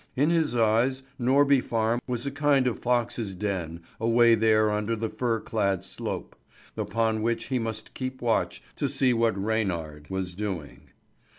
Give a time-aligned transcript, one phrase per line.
[0.15, 5.09] In his eyes Norby Farm was a kind of fox's den away there under the
[5.11, 6.35] fir clad slope,
[6.75, 10.89] upon which he must keep watch to see what Reynard was doing.